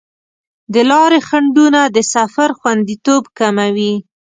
د 0.73 0.75
لارې 0.91 1.19
خنډونه 1.27 1.81
د 1.95 1.97
سفر 2.13 2.49
خوندیتوب 2.59 3.23
کموي. 3.39 3.93